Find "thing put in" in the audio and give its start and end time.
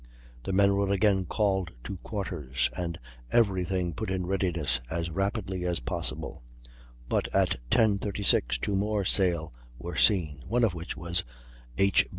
3.63-4.25